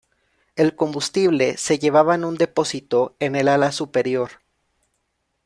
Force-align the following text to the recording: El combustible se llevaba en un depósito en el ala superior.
El 0.55 0.75
combustible 0.75 1.57
se 1.57 1.77
llevaba 1.77 2.15
en 2.15 2.23
un 2.23 2.35
depósito 2.35 3.15
en 3.19 3.35
el 3.35 3.47
ala 3.47 3.71
superior. 3.71 4.31